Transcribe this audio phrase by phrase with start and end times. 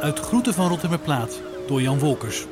[0.00, 2.46] Uit Groeten van Rotterdamplaat door Jan Wolkers.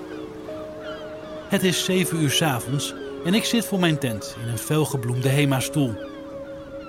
[1.48, 5.28] Het is 7 uur 's avonds en ik zit voor mijn tent in een felgebloemde
[5.28, 5.94] Hema-stoel.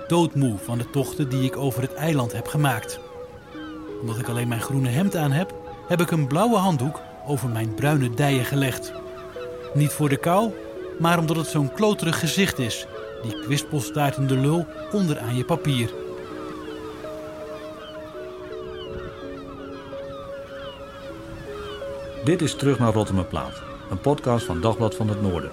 [0.06, 3.00] Doodmoe van de tochten die ik over het eiland heb gemaakt.
[4.00, 5.54] Omdat ik alleen mijn groene hemd aan heb,
[5.86, 8.92] heb ik een blauwe handdoek over mijn bruine dijen gelegd.
[9.74, 10.52] Niet voor de kou,
[10.98, 12.86] maar omdat het zo'n kloterig gezicht is,
[13.28, 15.90] die kwispelstaartende lul onderaan je papier.
[22.24, 25.50] Dit is Terug naar Rotterdamplaat, een podcast van Dagblad van het Noorden.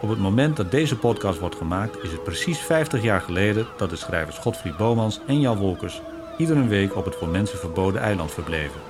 [0.00, 3.90] Op het moment dat deze podcast wordt gemaakt is het precies 50 jaar geleden dat
[3.90, 6.02] de schrijvers Godfried Bomans en Jan Wolkers
[6.38, 8.80] iedere week op het voor mensen verboden eiland verbleven.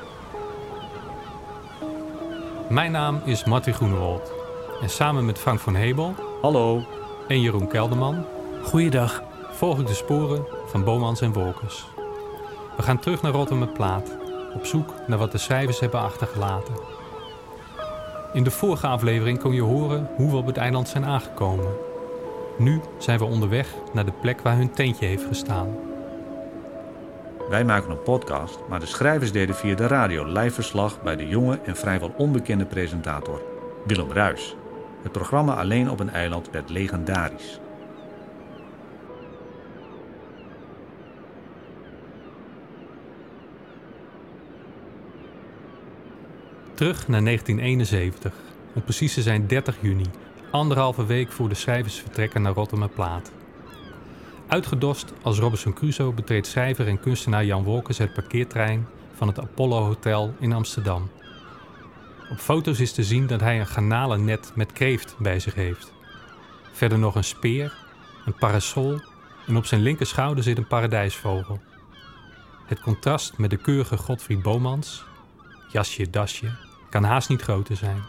[2.69, 4.33] Mijn naam is Martin Groenewold
[4.83, 6.87] en samen met Frank van Hebel Hallo,
[7.29, 8.27] en Jeroen Kelderman
[8.63, 9.23] Goeiedag.
[9.51, 11.87] volg ik de sporen van Bomans en Wolkers.
[12.77, 14.17] We gaan terug naar Rotterdam Plaat,
[14.55, 16.75] op zoek naar wat de schrijvers hebben achtergelaten.
[18.33, 21.77] In de vorige aflevering kon je horen hoe we op het eiland zijn aangekomen.
[22.59, 25.77] Nu zijn we onderweg naar de plek waar hun tentje heeft gestaan.
[27.49, 31.29] wij maken een podcast, maar de schrijvers deden via de radio live verslag bij de
[31.29, 33.43] jonge en vrijwel onbekende presentator,
[33.87, 34.57] Willem Ruis.
[35.05, 37.61] Het programma Alleen op een eiland werd legendarisch.
[46.75, 48.33] Terug naar 1971,
[48.75, 50.05] om precies te zijn 30 juni,
[50.51, 53.33] anderhalve week voor de schrijvers vertrekken naar Rotterdam Plaat.
[54.47, 59.85] Uitgedost als Robinson Crusoe betreedt schrijver en kunstenaar Jan Wolkers het parkeertrein van het Apollo
[59.85, 61.09] Hotel in Amsterdam.
[62.35, 65.93] Op foto's is te zien dat hij een garnalennet met kreeft bij zich heeft.
[66.73, 67.77] Verder nog een speer,
[68.27, 69.01] een parasol
[69.47, 71.61] en op zijn linkerschouder zit een paradijsvogel.
[72.67, 75.05] Het contrast met de keurige Godfried Bomans,
[75.73, 76.51] jasje, dasje,
[76.91, 78.03] kan haast niet groter zijn.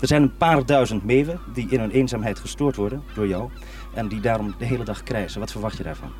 [0.00, 3.50] Er zijn een paar duizend meeuwen die in hun eenzaamheid gestoord worden door jou.
[3.94, 5.40] En die daarom de hele dag krijsen.
[5.40, 6.12] Wat verwacht je daarvan?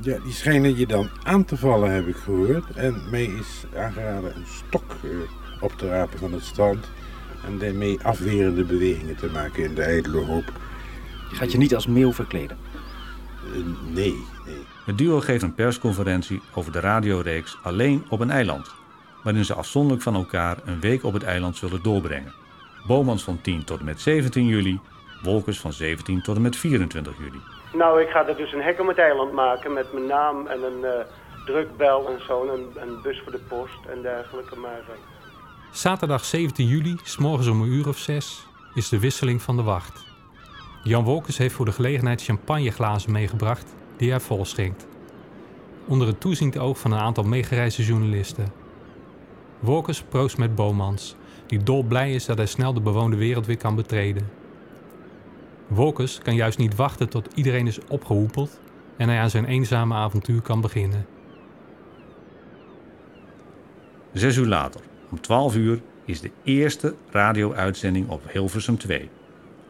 [0.00, 2.70] Ja, die schijnen je dan aan te vallen, heb ik gehoord.
[2.70, 4.92] En mij is aangeraden een stok
[5.62, 6.90] op te rapen van het strand.
[7.46, 10.52] En daarmee afwerende bewegingen te maken in de ijdele hoop.
[11.30, 12.58] Je gaat je niet als meeuw verkleden.
[13.44, 13.58] Eh,
[13.94, 14.64] nee, nee.
[14.84, 18.74] Het duo geeft een persconferentie over de radioreeks Alleen op een eiland,
[19.22, 22.32] waarin ze afzonderlijk van elkaar een week op het eiland zullen doorbrengen.
[22.86, 24.80] Bomans van 10 tot en met 17 juli,
[25.22, 27.40] Wolkers van 17 tot en met 24 juli.
[27.72, 30.62] Nou, ik ga er dus een hek om het eiland maken met mijn naam en
[30.62, 31.04] een eh,
[31.46, 32.42] drukbel en zo.
[32.42, 34.56] En een, een bus voor de post en dergelijke.
[34.56, 34.94] Maar eh,
[35.72, 39.62] Zaterdag 17 juli, s morgens om een uur of zes, is de wisseling van de
[39.62, 40.04] wacht.
[40.82, 44.86] Jan Wolkers heeft voor de gelegenheid champagneglazen meegebracht die hij vol schenkt.
[45.86, 48.52] Onder het toeziend oog van een aantal meegereisde journalisten.
[49.60, 51.16] Wolkers proost met Bomans,
[51.46, 54.30] die dolblij is dat hij snel de bewoonde wereld weer kan betreden.
[55.66, 58.60] Wolkers kan juist niet wachten tot iedereen is opgehoepeld
[58.96, 61.06] en hij aan zijn eenzame avontuur kan beginnen.
[64.12, 64.80] Zes uur later,
[65.12, 69.10] om 12 uur, is de eerste radio-uitzending op Hilversum 2.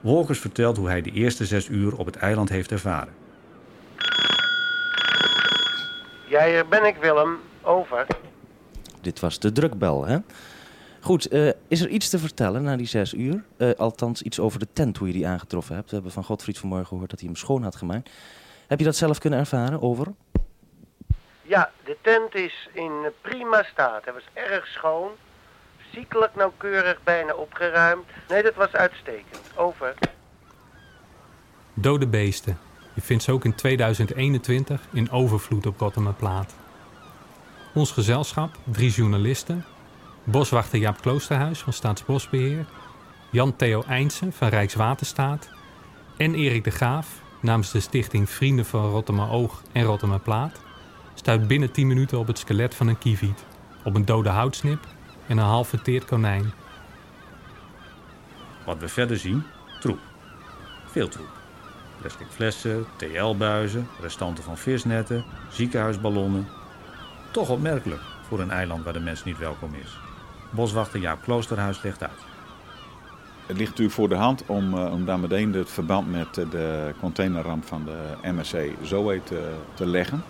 [0.00, 3.14] Wolkers vertelt hoe hij de eerste zes uur op het eiland heeft ervaren.
[6.28, 7.38] ja, hier ben ik Willem.
[7.62, 8.06] Over.
[9.00, 10.18] Dit was de drukbel, hè?
[11.00, 13.44] Goed, eh, is er iets te vertellen na die zes uur?
[13.56, 15.88] Eh, althans, iets over de tent, hoe je die aangetroffen hebt.
[15.88, 18.10] We hebben van Godfried vanmorgen gehoord dat hij hem schoon had gemaakt.
[18.66, 20.06] Heb je dat zelf kunnen ervaren, over?
[21.42, 24.04] Ja, de tent is in eh, prima staat.
[24.04, 25.10] Hij was erg schoon.
[25.92, 28.04] Ziekelijk nauwkeurig bijna opgeruimd.
[28.28, 29.50] Nee, dat was uitstekend.
[29.54, 29.94] Over.
[31.74, 32.58] Dode beesten.
[32.94, 36.54] Je vindt ze ook in 2021 in overvloed op Rotterdam-Plaat.
[37.74, 39.64] Ons gezelschap, drie journalisten,
[40.24, 42.64] boswachter Jaap Kloosterhuis van Staatsbosbeheer,
[43.30, 45.48] Jan-Theo Eindsen van Rijkswaterstaat
[46.16, 50.60] en Erik de Graaf namens de stichting Vrienden van Rotterdam Oog en Rotterdam Plaat
[51.14, 53.44] stuit binnen 10 minuten op het skelet van een kieviet,
[53.84, 54.86] op een dode houtsnip
[55.32, 56.52] en een half verteerd konijn.
[58.67, 59.43] Wat we verder zien,
[59.81, 59.99] troep.
[60.87, 61.29] Veel troep.
[62.00, 66.49] Plastic flessen, TL-buizen, restanten van visnetten, ziekenhuisballonnen.
[67.31, 69.99] Toch opmerkelijk voor een eiland waar de mens niet welkom is.
[70.50, 72.20] Boswachter Jaap Kloosterhuis legt uit.
[73.46, 76.94] Het ligt natuurlijk voor de hand om, uh, om daar meteen het verband met de
[77.00, 80.23] containerramp van de MSC Zoe te, te leggen.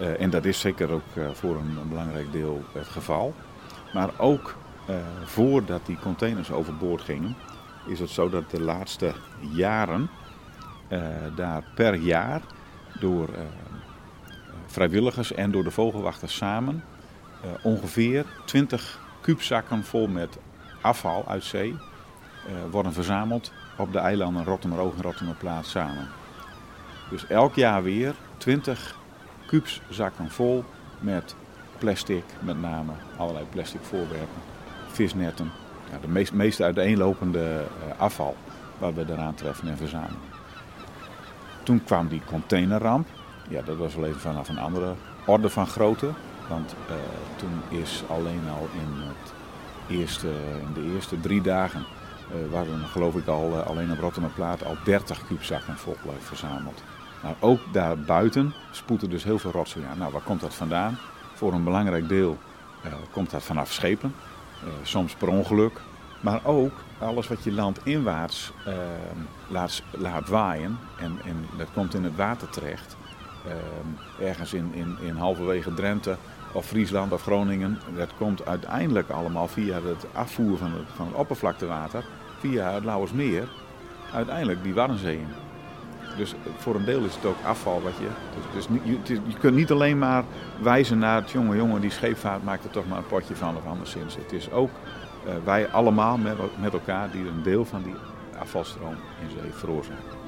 [0.00, 1.02] Uh, en dat is zeker ook
[1.32, 3.34] voor een, een, belangrijk deel het geval.
[3.92, 4.56] Maar ook
[5.24, 7.36] voordat die containers overboord gingen,
[7.86, 10.10] is het zo dat de laatste jaren
[11.34, 12.40] daar per jaar
[13.00, 13.28] door
[14.66, 16.84] vrijwilligers en door de vogelwachters samen
[17.62, 20.38] ongeveer 20 kuubzakken vol met
[20.80, 21.76] afval uit zee
[22.70, 26.08] worden verzameld op de eilanden Rotterdam en Rotterdam samen.
[27.10, 28.96] Dus elk jaar weer 20
[29.46, 30.64] kubuszakken vol
[30.98, 31.34] met
[31.80, 34.42] plastic, met name allerlei plastic voorwerpen,
[34.88, 35.50] visnetten.
[35.90, 38.36] Ja, de meest, uiteenlopende uh, afval
[38.78, 40.28] waar we eraan treffen en verzamelen.
[41.62, 43.08] Toen kwam die containerramp.
[43.48, 44.94] Ja, dat was wel even vanaf een andere
[45.26, 46.10] orde van grootte.
[46.48, 46.94] Want uh,
[47.36, 49.32] toen is alleen al in, het
[49.98, 50.28] eerste,
[50.66, 51.84] in de eerste drie dagen
[52.34, 56.82] uh, waren geloof ik al alleen op Rotterdam Plaat al 30 kuubzakken vol verzameld.
[57.22, 59.98] Nou, ook daarbuiten spoeten dus heel veel rotzooi aan.
[59.98, 60.98] Nou, waar komt dat vandaan?
[61.40, 62.38] Voor een belangrijk deel
[62.84, 64.14] uh, komt dat vanaf schepen,
[64.82, 65.80] soms per ongeluk.
[66.20, 68.52] Maar ook alles wat je landinwaarts
[69.48, 72.96] laat, laat waaien en, en dat komt in het water terecht.
[74.20, 76.16] ergens in, in, in halverwege Drenthe
[76.52, 77.78] of Friesland of Groningen.
[77.96, 82.04] Dat komt uiteindelijk allemaal via het afvoer van het, van het oppervlaktewater
[82.38, 83.48] via het Lauwersmeer
[84.12, 85.49] uiteindelijk die Warnzee in.
[86.20, 88.08] Dus voor een deel is het ook afval wat je.
[88.54, 90.24] Dus, dus je, kunt niet alleen maar
[90.62, 93.66] wijzen naar het jonge jongen die scheepvaart maakt er toch maar een potje van of
[93.66, 94.16] anderszins.
[94.16, 94.70] Het is ook
[95.26, 97.94] uh, wij allemaal met, met elkaar die een deel van die
[98.38, 100.19] afvalstroom in zee veroorzaken.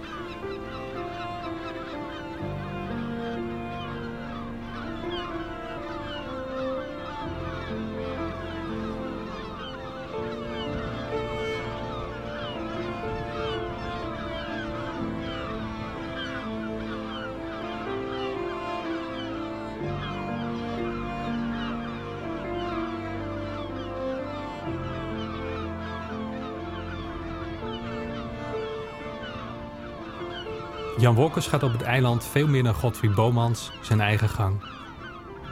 [31.03, 34.61] Jan Wolkers gaat op het eiland veel meer dan Godfried Bomans zijn eigen gang.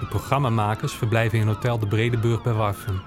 [0.00, 3.00] De programmamakers verblijven in Hotel de Bredeburg bij Warfum.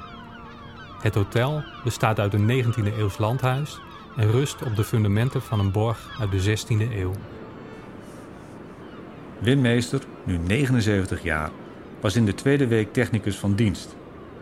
[1.01, 3.80] Het hotel bestaat uit een 19e eeuws landhuis
[4.16, 7.13] en rust op de fundamenten van een borg uit de 16e eeuw.
[9.39, 11.51] Wim Meester, nu 79 jaar,
[12.01, 13.96] was in de tweede week technicus van dienst.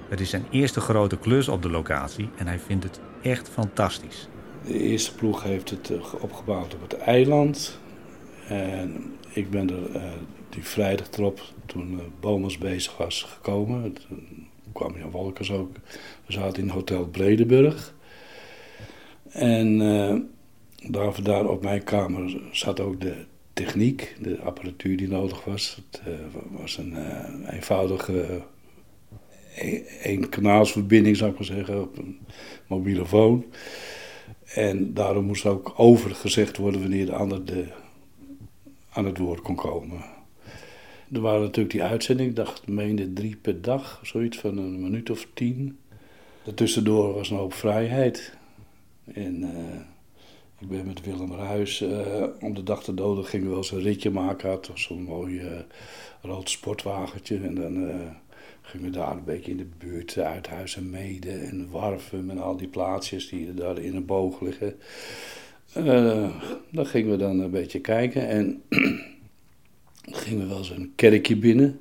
[0.09, 4.27] Het is zijn eerste grote klus op de locatie en hij vindt het echt fantastisch.
[4.65, 7.79] De eerste ploeg heeft het opgebouwd op het eiland.
[8.51, 10.11] En ik ben er uh,
[10.49, 13.93] die vrijdag erop, toen uh, Bomers bezig was, gekomen.
[13.93, 15.75] Toen kwam Jan Wolkers ook.
[16.25, 17.95] We zaten in Hotel Bredeburg.
[19.29, 19.77] En
[20.89, 23.15] daar, op mijn kamer zat ook de
[23.53, 25.81] techniek, de apparatuur die nodig was.
[25.91, 26.01] Het
[26.49, 26.95] was een
[27.49, 28.41] eenvoudige
[30.01, 32.19] één kanaalsverbinding, zou ik maar zeggen, op een
[32.67, 33.43] mobiele phone.
[34.43, 37.65] En daarom moest ook overgezegd worden wanneer de ander de
[38.93, 40.03] aan het woord kon komen.
[41.11, 45.09] Er waren natuurlijk die uitzendingen, ik dacht, meende drie per dag, zoiets van een minuut
[45.09, 45.79] of tien.
[46.43, 48.37] Daartussendoor was een hoop vrijheid.
[49.13, 49.81] En uh,
[50.59, 53.71] ik ben met Willem Ruijs uh, om de dag te doden gingen we wel eens
[53.71, 54.49] een ritje maken.
[54.49, 55.59] Had zo'n mooi uh,
[56.21, 57.37] rood sportwagentje.
[57.37, 57.91] En dan
[58.61, 62.57] gingen we daar een beetje in de buurt, Uithuis en Mede en Warfum en al
[62.57, 64.75] die plaatsjes die daar in een boog liggen.
[65.77, 66.29] Uh,
[66.69, 68.61] dan gingen we dan een beetje kijken en
[70.23, 71.79] gingen we wel eens een kerkje binnen.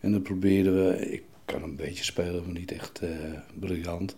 [0.00, 3.10] En dan probeerden we, ik kan een beetje spelen, maar niet echt uh,
[3.58, 4.16] briljant.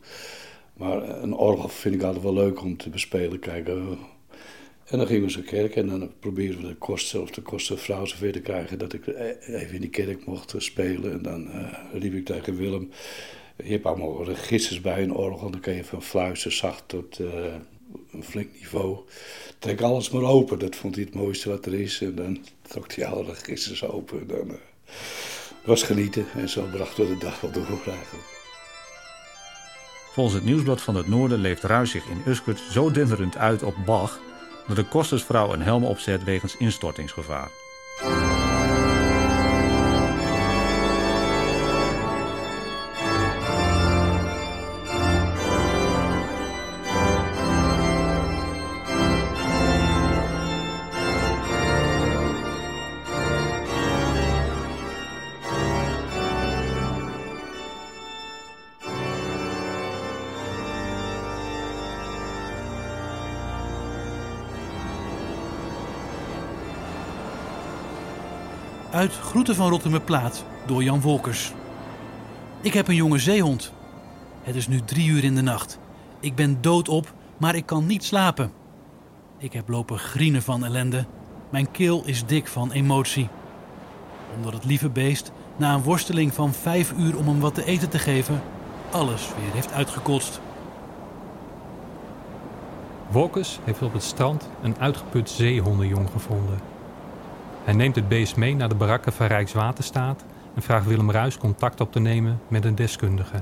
[0.75, 3.39] Maar een orgel vind ik altijd wel leuk om te bespelen.
[3.39, 3.99] Kijken.
[4.85, 8.05] En dan gingen we zo'n kerk en dan probeerden we de kosten of de kostenvrouw
[8.05, 11.13] zover te krijgen dat ik even in die kerk mocht spelen.
[11.13, 12.91] En dan uh, riep ik tegen Willem,
[13.57, 17.21] je hebt allemaal registers bij een orgel, dan kun je van fluisteren zacht tot
[18.13, 18.99] een flink niveau.
[19.59, 22.01] Trek alles maar open, dat vond hij het mooiste wat er is.
[22.01, 24.27] En dan trok hij alle registers open.
[24.27, 24.55] Dan uh,
[25.65, 28.41] was genieten en zo brachten we de dag wel door eigenlijk.
[30.13, 33.75] Volgens het Nieuwsblad van het Noorden leeft Ruis zich in Uskert zo denderend uit op
[33.87, 34.21] Bach
[34.67, 37.51] dat de kostersvrouw een helm opzet wegens instortingsgevaar.
[68.93, 71.53] Uit Groeten van Rottermerplaat door Jan Wolkers.
[72.61, 73.73] Ik heb een jonge zeehond.
[74.43, 75.79] Het is nu drie uur in de nacht.
[76.21, 78.53] Ik ben doodop, maar ik kan niet slapen.
[79.39, 81.07] Ik heb lopen grienen van ellende.
[81.51, 83.29] Mijn keel is dik van emotie.
[84.37, 87.89] Omdat het lieve beest, na een worsteling van vijf uur om hem wat te eten
[87.89, 88.43] te geven,
[88.91, 90.41] alles weer heeft uitgekotst.
[93.11, 96.72] Wolkers heeft op het strand een uitgeput zeehondenjong gevonden.
[97.65, 101.81] Hij neemt het beest mee naar de barakken van Rijkswaterstaat en vraagt Willem Ruis contact
[101.81, 103.37] op te nemen met een deskundige.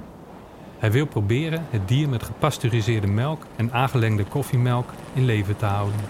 [0.78, 6.00] Hij wil proberen het dier met gepasteuriseerde melk en aangelengde koffiemelk in leven te houden.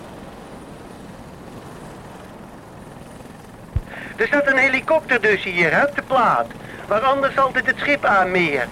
[4.17, 6.47] Er staat een helikopter dus hier op de plaat,
[6.89, 8.69] waar anders altijd het schip aanmeert.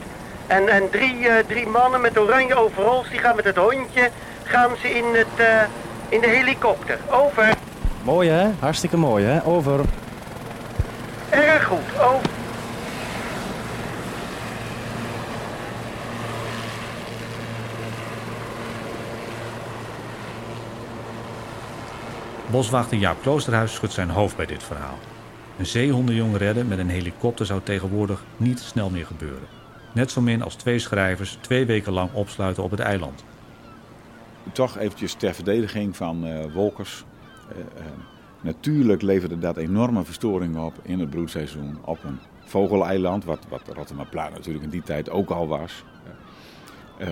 [0.47, 4.11] En, en drie, eh, drie mannen met oranje overals, die gaan met het hondje,
[4.45, 5.63] gaan ze in, het, eh,
[6.09, 6.99] in de helikopter.
[7.11, 7.58] Over.
[8.09, 8.51] Mooi hè?
[8.59, 9.45] Hartstikke mooi hè?
[9.45, 9.81] Over.
[11.31, 12.31] Erg goed, over.
[22.51, 24.99] Boswachter Jaap Kloosterhuis schudt zijn hoofd bij dit verhaal.
[25.59, 29.49] Een zeehondenjong redden met een helikopter zou tegenwoordig niet snel meer gebeuren.
[29.93, 33.25] Net zo min als twee schrijvers twee weken lang opsluiten op het eiland.
[34.53, 37.05] Toch eventjes ter verdediging van eh, Wolkers.
[37.49, 37.93] Eh, eh,
[38.41, 44.31] natuurlijk leverde dat enorme verstoringen op in het broedseizoen op een vogeleiland, wat, wat Rotterdam-Plaat
[44.33, 45.85] natuurlijk in die tijd ook al was.
[46.99, 47.09] Eh,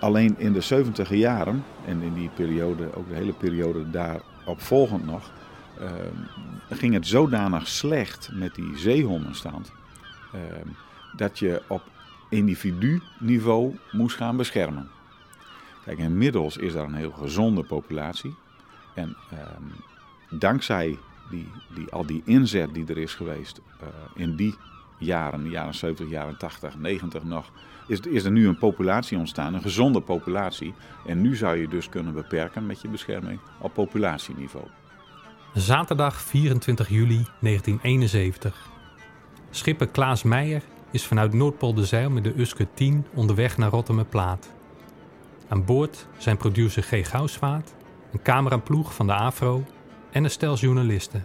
[0.00, 5.06] alleen in de 70 jaren en in die periode, ook de hele periode daarop volgend
[5.06, 5.32] nog,
[5.78, 5.90] eh,
[6.70, 9.72] ging het zodanig slecht met die zeehondenstand
[10.32, 10.40] eh,
[11.16, 11.82] dat je op
[12.28, 14.88] individu-niveau moest gaan beschermen.
[15.84, 18.34] Kijk, inmiddels is daar een heel gezonde populatie.
[18.94, 20.98] En ehm, dankzij
[21.30, 24.54] die, die, al die inzet die er is geweest uh, in die
[24.98, 27.50] jaren, de jaren 70, jaren 80, 90 nog,
[27.86, 30.74] is, is er nu een populatie ontstaan, een gezonde populatie.
[31.06, 34.66] En nu zou je dus kunnen beperken met je bescherming op populatieniveau.
[35.54, 38.70] Zaterdag 24 juli 1971.
[39.50, 44.52] Schipper Klaas Meijer is vanuit Noordpool de Zeil met de Uske 10 onderweg naar Rotterdam-Plaat.
[45.48, 47.08] Aan boord zijn producer G.
[47.08, 47.74] Gouwsvaart,
[48.14, 49.64] een cameraploeg van de AFRO
[50.10, 51.24] en een stel journalisten.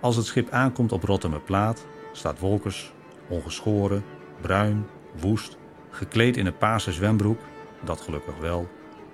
[0.00, 2.92] Als het schip aankomt op Rotterdam-Plaat, staat Wolkers,
[3.28, 4.04] ongeschoren,
[4.40, 4.86] bruin,
[5.20, 5.56] woest,
[5.90, 7.40] gekleed in een paarse zwembroek,
[7.80, 8.68] dat gelukkig wel,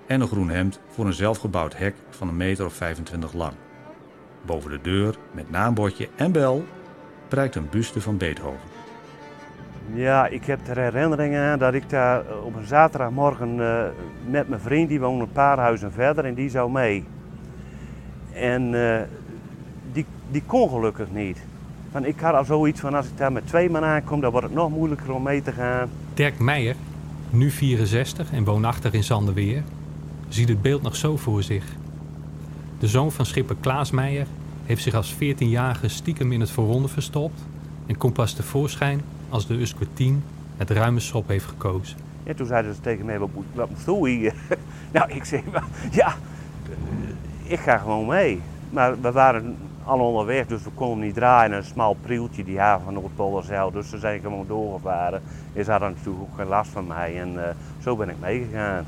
[0.07, 3.53] en een groen hemd voor een zelfgebouwd hek van een meter of 25 lang.
[4.45, 6.65] Boven de deur, met naambordje en bel,
[7.27, 8.76] prijkt een buste van Beethoven.
[9.93, 13.81] Ja, ik heb er herinneringen aan dat ik daar op een zaterdagmorgen uh,
[14.29, 17.03] met mijn vriend, die woonde een paar huizen verder en die zou mee.
[18.33, 18.99] En uh,
[19.91, 21.37] die, die kon gelukkig niet.
[21.91, 24.47] Van, ik had al zoiets van als ik daar met twee man aankom, dan wordt
[24.47, 25.89] het nog moeilijker om mee te gaan.
[26.13, 26.75] Dirk Meijer,
[27.29, 29.63] nu 64 en woonachtig in Zanderweer,
[30.27, 31.65] ziet het beeld nog zo voor zich.
[32.79, 34.27] De zoon van schipper Klaas Meijer
[34.65, 37.41] heeft zich als 14-jarige stiekem in het voorronde verstopt
[37.85, 40.23] en komt pas tevoorschijn als de Usko 10
[40.57, 41.97] het ruime schop heeft gekozen.
[42.23, 44.33] Ja, toen zeiden ze tegen mij, wat, wat moest je hier?
[44.93, 45.43] nou, ik zei,
[45.91, 46.15] ja,
[47.43, 48.41] ik ga gewoon mee.
[48.69, 51.51] Maar we waren al onderweg, dus we konden niet draaien.
[51.51, 53.71] Een smal prieltje, die haven van Noordpolderzeil.
[53.71, 55.21] Dus ze zijn gewoon doorgevaren.
[55.53, 57.19] En ze hadden natuurlijk ook geen last van mij.
[57.21, 57.43] En uh,
[57.79, 58.85] zo ben ik meegegaan.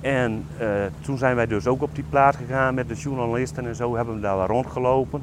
[0.00, 0.68] En uh,
[1.00, 3.96] toen zijn wij dus ook op die plaats gegaan met de journalisten en zo.
[3.96, 5.22] Hebben we daar rondgelopen.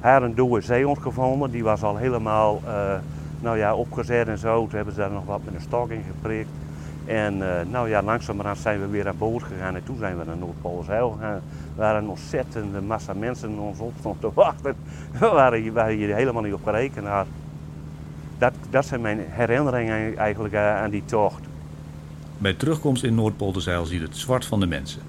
[0.00, 1.50] Hij had een dode zeehond gevonden.
[1.50, 2.94] Die was al helemaal uh,
[3.40, 4.66] nou ja, opgezet en zo.
[4.66, 6.48] Toen hebben ze daar nog wat met een stok in geprikt.
[7.04, 10.24] En uh, nou ja, langzamerhand zijn we weer aan boord gegaan en toen zijn we
[10.24, 11.40] naar Noordpoolseil gegaan.
[11.74, 14.74] Waren een ontzettende massa mensen ons op stond te wachten.
[15.12, 17.26] We waren, waar je helemaal niet op gerekend had.
[18.38, 21.40] Dat, dat zijn mijn herinneringen eigenlijk aan die tocht.
[22.38, 25.00] Bij terugkomst in Noordpolderzeil ziet het zwart van de mensen.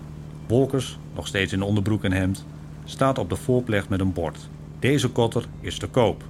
[0.47, 2.45] Wolkers, nog steeds in onderbroek en hemd,
[2.85, 4.49] staat op de voorplecht met een bord.
[4.79, 6.23] Deze kotter is te koop.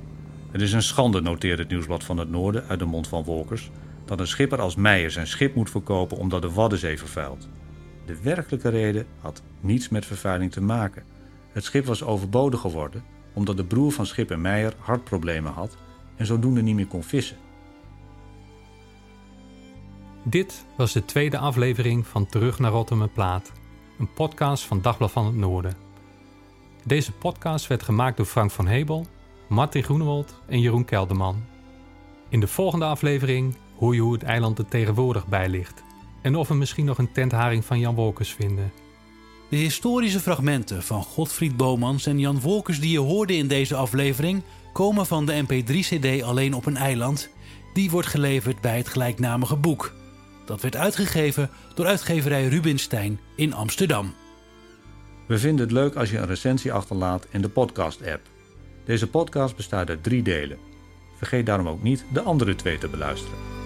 [0.51, 3.71] Het is een schande, noteert het Nieuwsblad van het Noorden uit de mond van Wolkers,
[4.05, 7.49] dat een schipper als Meijer zijn schip moet verkopen omdat de Waddenzee vervuilt.
[8.05, 11.03] De werkelijke reden had niets met vervuiling te maken.
[11.51, 15.77] Het schip was overbodig geworden omdat de broer van schipper Meijer hartproblemen had
[16.15, 17.37] en zodoende niet meer kon vissen.
[20.23, 23.51] Dit was de tweede aflevering van Terug naar Rotterdam Plaat,
[23.99, 25.73] een podcast van Dagblad van het Noorden.
[26.83, 29.05] Deze podcast werd gemaakt door Frank van Hebel,
[29.47, 31.43] Martin Groenewold en Jeroen Kelderman.
[32.29, 35.83] In de volgende aflevering hoor je hoe het eiland er tegenwoordig bij ligt
[36.21, 38.71] en of we misschien nog een tentharing van Jan Wolkers vinden.
[39.49, 44.43] De historische fragmenten van Godfried Bomans en Jan Wolkers die je hoorde in deze aflevering
[44.73, 47.29] komen van de MP3-CD Alleen op een eiland.
[47.73, 49.93] Die wordt geleverd bij het gelijknamige boek.
[50.45, 54.13] Dat werd uitgegeven door uitgeverij Rubinstein in Amsterdam.
[55.27, 58.36] We vinden het leuk als je een recensie achterlaat in de podcast-app.
[58.87, 60.57] Deze podcast bestaat uit drie delen.
[61.15, 63.56] Vergeet daarom ook niet de andere twee te beluisteren.